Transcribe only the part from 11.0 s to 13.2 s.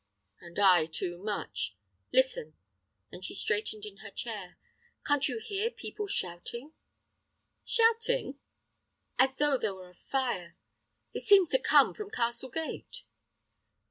It seems to come from Castle Gate."